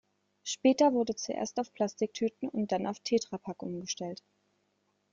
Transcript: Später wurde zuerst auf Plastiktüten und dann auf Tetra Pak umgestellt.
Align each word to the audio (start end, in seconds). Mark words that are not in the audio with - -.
Später 0.41 0.93
wurde 0.93 1.15
zuerst 1.15 1.59
auf 1.59 1.71
Plastiktüten 1.73 2.49
und 2.49 2.71
dann 2.71 2.87
auf 2.87 2.99
Tetra 3.01 3.37
Pak 3.37 3.61
umgestellt. 3.61 4.23